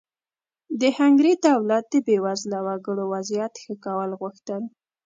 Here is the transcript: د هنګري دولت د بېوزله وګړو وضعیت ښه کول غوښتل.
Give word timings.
د 0.79 0.81
هنګري 0.97 1.33
دولت 1.47 1.85
د 1.91 1.95
بېوزله 2.07 2.59
وګړو 2.67 3.03
وضعیت 3.13 3.53
ښه 3.63 3.73
کول 3.85 4.11
غوښتل. 4.21 4.63